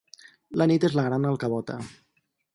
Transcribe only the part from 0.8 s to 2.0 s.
és la gran alcavota.